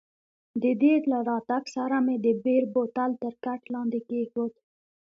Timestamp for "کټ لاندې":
3.43-3.99